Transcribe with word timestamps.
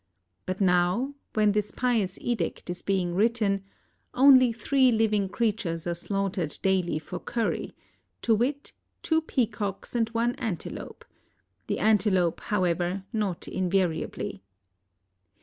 But 0.47 0.59
now, 0.59 1.13
when 1.35 1.51
this 1.51 1.69
pious 1.69 2.17
edict 2.21 2.71
is 2.71 2.81
being 2.81 3.13
written, 3.13 3.63
only 4.15 4.51
three 4.51 4.91
living 4.91 5.29
creatures 5.29 5.85
are 5.85 5.93
slaughtered 5.93 6.57
[daily] 6.63 6.97
for 6.97 7.19
curry, 7.19 7.75
to 8.23 8.33
wit, 8.33 8.73
two 9.03 9.21
peacocks 9.21 9.93
and 9.93 10.09
one 10.09 10.33
antelope— 10.37 11.05
the 11.67 11.77
antelope, 11.77 12.39
however, 12.41 13.03
not 13.13 13.47
invariably. 13.47 14.41